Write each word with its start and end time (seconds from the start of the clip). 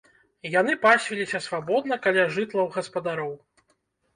Яны 0.59 0.73
пасвіліся 0.85 1.41
свабодна 1.47 1.95
каля 2.07 2.25
жытлаў 2.39 2.73
гаспадароў. 2.79 3.33